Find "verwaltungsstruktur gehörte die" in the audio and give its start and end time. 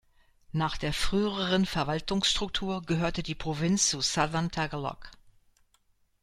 1.67-3.35